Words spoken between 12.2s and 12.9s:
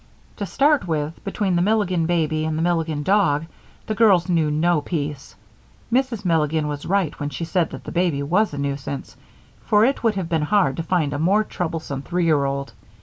year old.